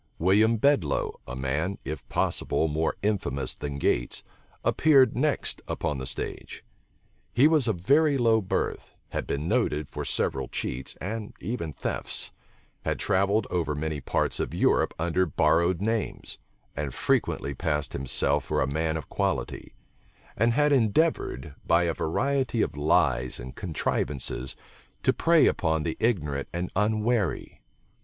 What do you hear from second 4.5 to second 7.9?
appeared next upon the stage. He was of